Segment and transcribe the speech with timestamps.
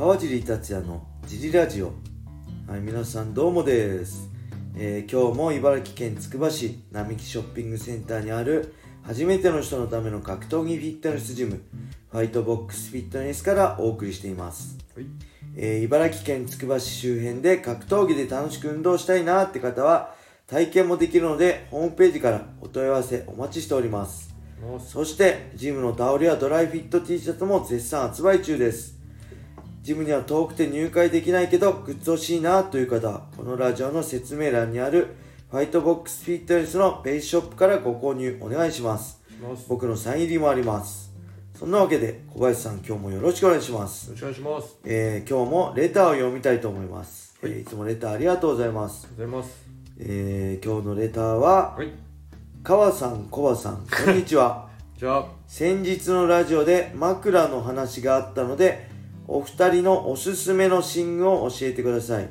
[0.00, 1.92] 川尻達也のジリラジオ。
[2.66, 4.30] はい皆さんどうもです、
[4.74, 8.72] えー今日も茨城県つくば市並木ショッピングセンターにある
[9.02, 11.60] 初めての人のための格闘技フィットネスジム
[12.10, 14.78] ファイトボックスフィットネスからお送りしています。
[14.96, 15.06] はい。
[15.54, 20.14] えー茨城県つくば市周辺で格闘技で楽しく運動したいなって方は
[20.46, 24.34] 体験もできるのでホームページからお問い合わせお待ちしております。
[24.78, 28.98] そしてジムのタオルやドライフィット T シャツも絶賛発売中です
[29.82, 35.08] ジムには遠くて入会できないけどグッズ欲しいなという方はこのラジオの説明欄にある
[35.50, 39.60] ファイトボックスフィットネスのベースショップからご購入お願いしますます。
[39.60, 41.10] よ僕のサイン入りもあります
[41.58, 44.76] そんなわけで小林さん今日もよろしくお願いしますろしくお願いします。
[44.84, 49.66] ありえー今日もレターを読みたいと思います、はいえーいつもレターありがとうございます、がとうございます。
[49.98, 51.90] えー今日のレターははい。
[52.62, 58.89] 川さんコバさんこんにちはじゃあ、先日のラジオで枕の話があったので
[59.32, 62.28] お二人のおすすめの寝具を教えてください。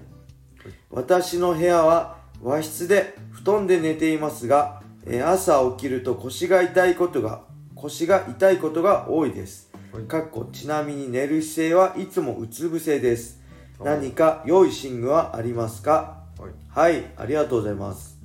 [0.92, 10.04] 私の部屋は和室で布団で寝ていますが、えー朝起きると腰が痛いことが腰が痛いことが多いです、はい。
[10.04, 13.40] かっこちなみに寝る姿勢はいつもうつ伏せです。
[13.80, 16.26] あ何か良い寝具はありますか？
[16.38, 16.92] はい。
[16.92, 18.20] はいありがとうございます。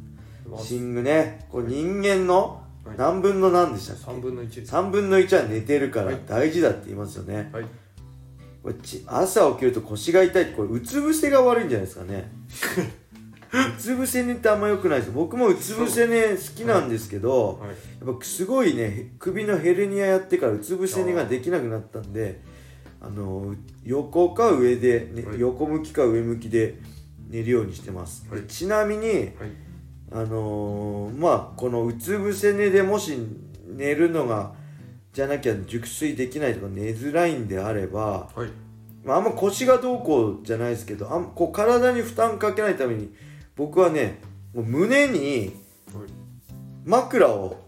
[0.69, 2.97] 寝具ねこれ人間のはい。
[2.99, 4.75] 何分の何でしたっけ、三分の一です。
[4.75, 7.67] 3分の1は寝てるからはい大事だって言いますよね、はい。
[8.65, 8.73] こ
[9.07, 12.31] 朝起きると腰が痛いってこれうつ伏せが悪いんじゃないですかね。
[13.53, 15.13] うつ伏せ寝ってあんま良くないです。
[15.13, 17.69] 僕もうつ伏せ寝好きなんですけど、はい。
[17.69, 22.41] やっぱすごいね首のヘルニアやってからうつ伏せ寝ができなくなったんで
[23.03, 23.55] あの
[23.85, 25.41] 横か上で、ねはい。
[25.41, 26.81] 横向きか上向きで
[27.29, 29.33] 寝るようにしてます、ちなみにはい。
[30.11, 33.19] あのーまあこのうつ伏せ寝でもし
[33.67, 34.55] 寝るのが
[35.15, 38.49] じゃなきゃ熟睡できないとか寝づらいんであれば、はい。
[39.05, 43.15] まあ、あんま腰がどうこうじゃないですけどあんこう体に負担かけないために
[43.55, 44.19] 僕はね
[44.55, 45.55] もう胸に
[45.95, 46.09] はい。
[46.85, 47.63] 枕を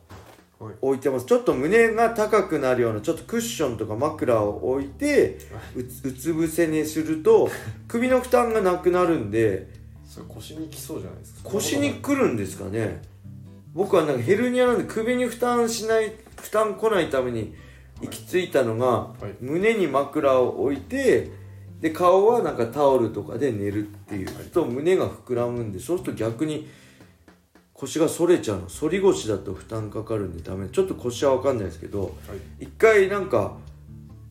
[0.59, 0.75] はい。
[0.81, 5.39] 置いてますちょっと胸が高くなるようなちょっとクッションとか枕を置いて
[5.77, 7.49] うつうつ伏せ寝すると
[7.87, 9.69] 首の負担がなくなるんで
[10.07, 11.41] それ腰にきそうじゃないですか。
[11.51, 13.03] 腰に来るんですかね
[13.77, 16.11] 僕はなんかヘルニアなんで首に負担しない
[16.41, 17.55] 負担来ないために
[18.01, 19.35] 行き着いたのが、はい。
[19.41, 21.31] 胸に枕を置いて
[21.81, 24.51] で顔はなんかタオルとかで寝るっていう。
[24.51, 26.67] と胸が膨らむんでそうすると逆に
[27.75, 28.69] 腰が反れちゃうの。
[28.69, 30.69] 反り腰だと負担かかるんでダメ。
[30.71, 32.65] ちょっと腰は分かんないですけどはい。
[32.65, 33.59] 一回なんか、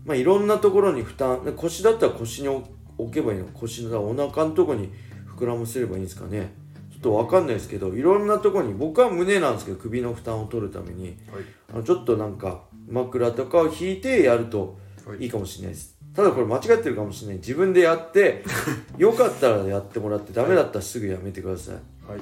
[0.06, 2.67] まあ、いろんなところに負担腰だったら腰に置
[2.97, 3.45] 置けばいいの。
[3.53, 4.89] 腰のお腹のとこに
[5.38, 6.65] 膨らませればいいんですかね
[6.95, 11.44] ちょっと分かんないですけどいろんなとこに僕は胸なんですけど首の負担を取るためにはい。
[11.73, 18.44] あのちょっとなんか枕とかを引いてやるとはいいいかもしれないですただこれ間違ってるかもしれない自分でやって
[18.97, 21.75] よかったらやってもらってダメだったらすぐやめてください
[22.09, 22.22] はい。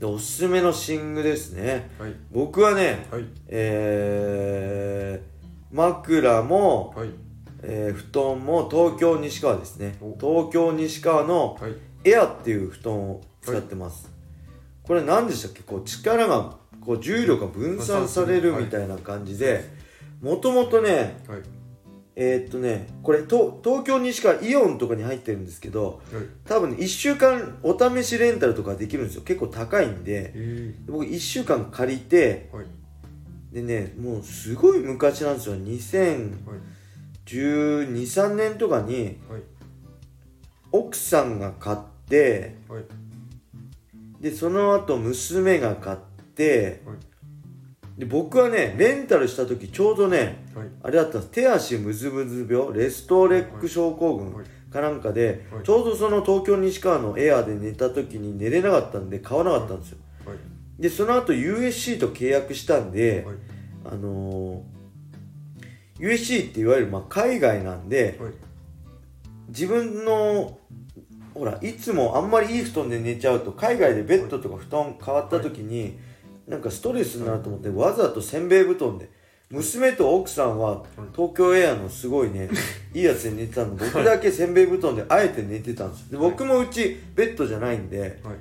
[0.00, 2.14] でおすすめの寝具ですねはい。
[2.32, 3.24] 僕はねはい。
[3.48, 7.10] えー、枕も、はい。
[7.62, 11.72] えー布団も東京西川ですねお東京西川のはい。
[12.04, 14.10] エアっていう布団を使ってます、
[14.82, 15.62] これ何でしたっけ？
[15.62, 19.64] こう力がこう重力が分散されるみたいな感じで
[20.20, 21.42] もともとねはい。
[22.20, 26.24] えーっとねこれと東京西川イオンとかに入ってるんですけどはい。
[26.44, 32.50] 多分ね1週間お試しレンタルとかできるんですよ結構高いんでえ僕1週間借りて。
[33.52, 36.66] でねもうすごい昔なんですよ2012、はい。
[37.30, 39.42] 3年とかにはい。
[40.72, 41.78] 奥さんが買っ
[42.08, 42.84] てはい。
[44.20, 45.98] でその後娘が買っ
[46.34, 46.96] てはい。
[47.98, 50.68] で僕はねレンタルした時ちょうどねはい。
[50.82, 60.36] あれだったんです手足ムズムズ病レストレック症候群はいかなんかで、はいちょうどその東京西川のエアーで寝た時に寝れなかったんで買わなかったんですよはい。
[60.78, 63.36] でその後 USC と契約したんで、はい。
[63.86, 64.78] あのー
[65.98, 68.32] USC っていわゆるまあ海外なんではい。
[69.48, 70.58] 自分の
[71.38, 75.98] ほらいつもあんまりいい布団で寝ちゃうと海外でベッドとか布団変わった時に、
[76.48, 79.08] なんかストレスになると思って、わざとせんべい布団で
[79.50, 82.50] 娘と奥さんは東京エアのすごいね
[82.92, 83.76] いいやつで寝てたの。
[83.76, 86.10] 僕だけせんべい布団であえて寝てたんです。
[86.10, 88.34] で僕もうちベッドじゃないんではい。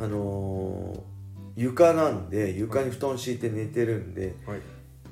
[0.00, 1.14] あのー
[1.56, 4.60] 床なんで床に布団敷いて寝てるんで、はい。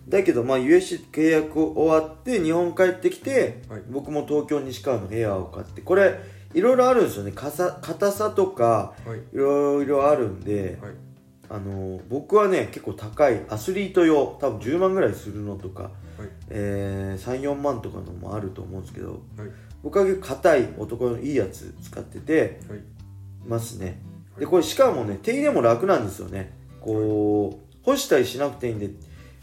[0.08, 3.82] だけどまあ USC 契約終わって日本帰ってきて、はい。
[3.88, 6.18] 僕も東京西川のエアーを買ってこれ
[6.54, 9.18] いろいろあるんですよねかさ硬さとかはい。
[9.18, 10.92] いろいろあるんで、はい。
[11.48, 15.92] あの僕はね結構高いアスリート用多分10万ぐらいするのとか、はい。
[16.48, 19.18] えー、34万とかのもあると思うんですけどはい。
[19.82, 22.80] 僕は結構硬い男のいいやつ使っててはい
[23.46, 24.00] ますね
[24.38, 28.90] でこれしかもね手入れも楽なんですよねこう干したりしなくていいんで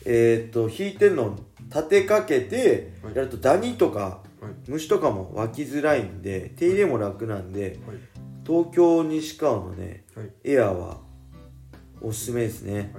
[0.05, 1.35] えーっと引いてるのを
[1.67, 4.28] 立てかけてはいやるとダニとかはい
[4.67, 7.97] 虫とかも湧きづらいんで手入れも楽なんではい。
[8.45, 10.31] 東京西川のねはい。
[10.43, 10.97] エアーは
[12.01, 12.93] おすすめですね。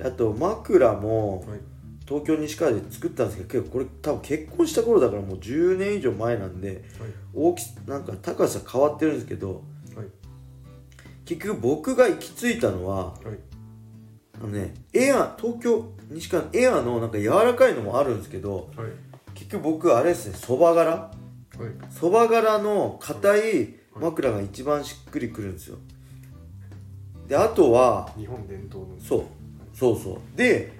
[0.00, 0.08] はい。
[0.08, 1.60] あと枕もはい。
[2.06, 7.10] 東京西川で作ったんですけど結構これ多分結婚した頃だからもう10年以上前なんではい。
[7.34, 9.62] 大きなんか高さ変わってるんですけど
[9.96, 10.06] はい。
[11.24, 13.38] 結局僕が行き着いたのははい。
[14.36, 18.88] あのねエアー東京西川のエアーのなんか柔らかいのもあるんですけどはい
[19.36, 21.12] 結局僕あれですねそば柄はい。
[21.90, 25.78] そば柄の硬い枕が一番しっくりくるんですよ。
[27.28, 28.98] であとは日本伝統の。
[28.98, 29.24] そう。
[29.72, 30.36] そうそう。
[30.36, 30.72] で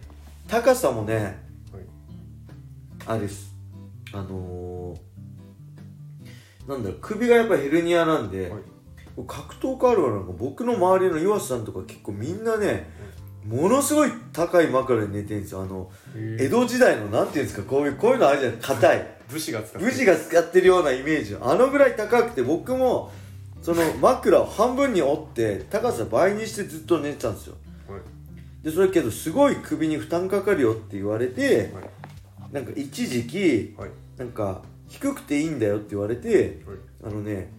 [0.48, 1.36] 高さもねはい。
[3.06, 3.54] あれです。
[4.12, 8.62] あのー、なんだろう首がやっぱヘルニアなんで、はい。
[9.26, 12.88] 格闘家あるあるなんか僕の周りの岩瀬さんとか結構みんなね、
[13.46, 15.62] ものすごい高い枕で寝てるんですよ。
[15.62, 18.58] あのへ江戸時代のなんていうんですかこういうこういうのあるじゃない？
[18.60, 19.06] 硬い。
[19.30, 23.10] 武士が使って武士が使ってるようなイメージあのぐらい高くて僕も
[23.62, 27.56] その枕を半分に折って高さ倍にしてずっと寝てたんですよ。
[27.88, 28.00] はい。
[28.64, 32.52] でそれけどすごい首に負担かかるよって言われてはい。
[32.52, 33.90] なんか一時期はい。
[34.16, 36.78] なんか低くていいんだよって言われてはい。
[37.04, 37.52] あのね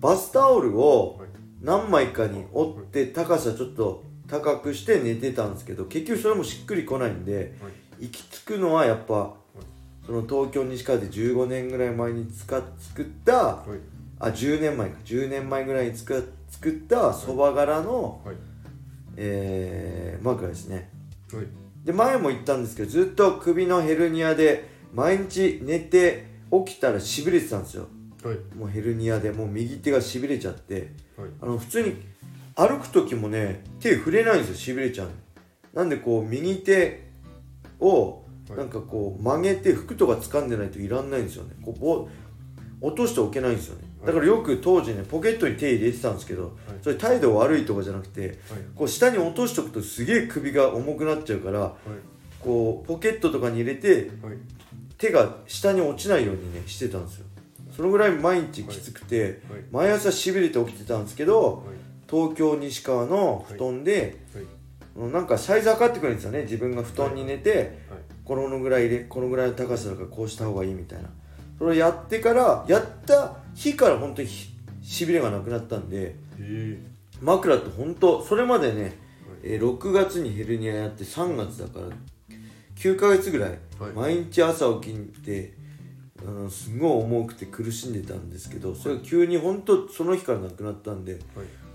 [0.00, 1.28] バスタオルをはい。
[1.62, 8.06] 何枚かに折って高さちょっと高くして寝てたんですけど結局それもしっくりこないんではい。
[8.06, 9.34] 行き着くのはやっぱ
[10.06, 13.78] その東京西川で15年ぐらい前に使っ作ったはい。
[14.18, 14.96] あ10年前か。
[15.04, 18.36] 10年前ぐらいに作作ったそば柄の、はい。
[19.16, 20.90] えー、枕ですね。
[21.32, 21.46] はい。
[21.84, 26.26] で前も言ったんですけどずっと首のヘルニアで毎日寝て
[26.66, 27.88] 起きたらしびれてたんですよ。
[28.22, 28.36] はい。
[28.56, 31.30] もうヘルニアでもう右手がしびれちゃってはい。
[31.40, 31.96] あの普通に
[32.56, 35.08] 歩く時もね手触れないんですよしびれちゃう
[35.72, 37.08] なんでこう右手
[37.80, 38.58] をはい。
[38.58, 41.54] なんかこう曲げて服とか掴んでないといらんないんですよね。
[41.64, 42.08] こうぼ
[42.80, 43.84] 落としておけないんですよね。
[44.04, 48.38] だからよく当時ねポケットに手入れてたんですけどそれ態度悪いとかじゃなくてはい。
[48.74, 51.72] こう下に落としとくとすげえ首が重くなっちゃうからはい。
[52.38, 54.36] こうポケットとかに入れてはい。
[54.98, 57.26] 手が下に落ちないようにねしてたんですよ。
[57.74, 59.62] そのぐらい毎日きつくてはい。
[59.72, 61.73] 毎朝しびれて起きてたんですけどはい
[62.14, 65.10] 東京西川の布団で、はい。
[65.10, 66.42] なんかサイズ測ってくれるんですよね。
[66.42, 67.50] 自分が布団に寝て、
[67.90, 67.98] はい。
[68.24, 71.10] このぐらいでこのぐらいの高さだからこうした方がいいみたいな。
[71.58, 74.52] それをやってからやった日から本当にひ
[74.82, 76.78] しびれがなくなったんでへ
[77.20, 78.96] 枕って本当それまでね、
[79.42, 81.86] えー6月にヘルニアやって3月だから
[82.76, 83.92] 9ヶ月ぐらい、はい。
[83.92, 85.54] 毎日朝起きて
[86.26, 91.20] あのすごい重くて苦しんでたんですけどそれが急に本当その日からなくなったんではい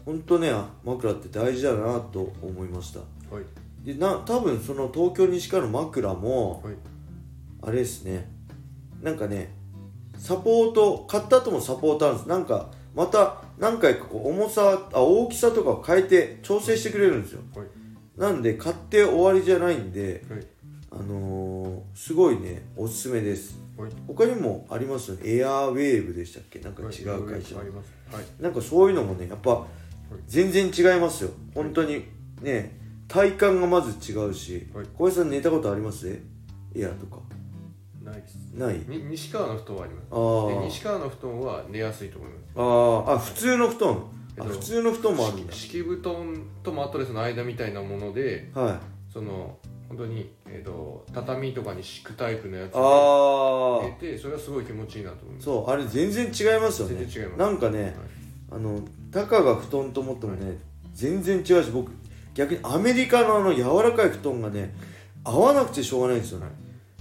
[0.09, 0.51] 本当ね
[0.83, 2.99] 枕って大事だなと思いました。
[2.99, 3.85] はい。
[3.85, 6.73] でな多分その東京西川の枕もはい。
[7.61, 8.27] あれですね。
[9.03, 9.53] なんかね
[10.17, 12.27] サポート買った後もサポートあるんです。
[12.27, 17.41] なんかまた何回かこう重さあ大きさとかを変えて調整してくれるんですよ。
[17.55, 17.67] はい。
[18.17, 20.47] なんで買って終わりじゃないんではい。
[20.91, 23.59] あのー、すごいねおすすめです。
[23.77, 23.91] はい。
[24.07, 25.21] 他にもありますよね。
[25.25, 26.57] エアーウェーブでしたっけ？
[26.61, 27.57] なんか違う会社。
[27.57, 27.67] はい。
[28.41, 29.67] なんかそういうのもねやっぱ
[30.27, 31.31] 全然違いますよ。
[31.53, 32.05] 本当に。
[32.41, 34.67] ね体感がまず違うし。
[34.73, 34.85] はい。
[34.93, 36.07] 小林さん寝たことあります？
[36.75, 37.17] エアーとか。
[38.03, 38.35] ないです。
[38.53, 38.77] ない？
[38.87, 40.05] に西川の布団はあります。
[40.11, 42.43] あ西川の布団は寝やすいと思います。
[42.55, 43.11] あー。
[43.15, 44.05] あ普通の布団。
[44.37, 45.53] えっとあ普通の布団もあるんだ。
[45.53, 49.11] 敷布団とマットレスの間みたいなものではい。
[49.11, 49.57] その
[49.89, 55.45] 本当に、えー、と畳とかに敷くタイプのやつあを入あれてそれはすごい気持ちいいなと思います。
[55.45, 56.95] そうあれ全然違いますよね。
[56.95, 57.39] 全然違います。
[57.39, 57.95] なんかね、
[58.51, 60.57] あのたかが布団と思ってもね、
[60.93, 61.91] 全然違うし僕
[62.33, 64.73] 逆にアメリカのあの柔らかい布団がね
[65.23, 66.53] 合わなくてしょうがないんですよね、はい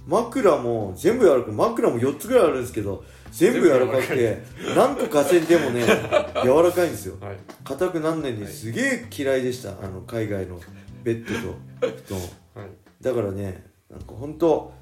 [0.09, 4.41] 枕も全部柔らかい枕も4つぐらいあるんですけど全部柔らかくて
[4.75, 5.47] 何個稼い。
[5.47, 5.85] でもね
[6.43, 7.15] 柔らかいんですよ。
[7.21, 7.37] はい。
[7.63, 8.53] 硬くなんないんではい。
[8.53, 10.59] すげえ嫌いでしたあの海外の
[11.03, 11.33] ベッド
[11.79, 12.19] と布団。
[12.63, 12.69] はい。
[13.01, 14.73] だからねなんか本当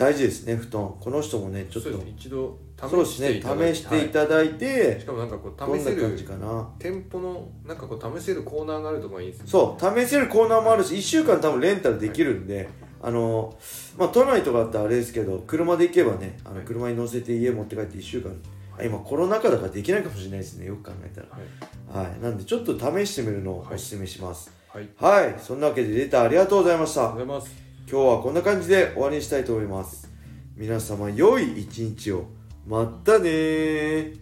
[0.00, 0.94] 大事ですね布団。
[0.98, 6.70] この人もねちょっとそうですね一度そうですね試していただい試していただいはていしかもなんかこどうん試せるな感じかな。
[6.78, 9.44] 店舗のなんかこう試せるコーナーがあるとこがいいですね。
[9.46, 12.70] そう試せるコーナーもあるし1週間多分レンタルできるんで、
[13.02, 13.54] あの
[13.98, 16.64] まあ都内とかだったらあれですけど車で行けばねあのはい。
[16.64, 18.34] 車に乗せて家持って帰って1週間、
[18.78, 21.26] あ今コロナ禍だからできないかもしれないですねよく考えたら。
[21.28, 22.08] はい。
[22.08, 22.20] はい。
[22.22, 24.50] なんでちょっと試してみるのをおすすめします。
[24.72, 24.88] はい。
[24.96, 27.10] はい、そんなわけでレターありがとうございました。
[27.10, 30.08] ありがとうございます今日はこんな感じで終わりにしたいと思います。
[30.54, 32.26] 皆様良い一日を。
[32.64, 34.12] またね